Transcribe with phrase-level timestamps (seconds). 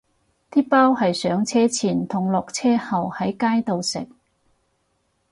[0.49, 4.07] 啲包係上車前同落車後喺街度食